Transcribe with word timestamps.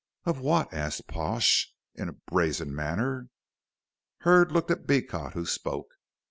"Of 0.25 0.39
what?" 0.39 0.73
asked 0.73 1.05
Pash, 1.07 1.75
in 1.93 2.09
a 2.09 2.13
brazen 2.13 2.73
manner. 2.75 3.29
Hurd 4.21 4.51
looked 4.51 4.71
at 4.71 4.87
Beecot 4.87 5.33
who 5.33 5.45
spoke. 5.45 5.89
"Mr. 5.93 6.09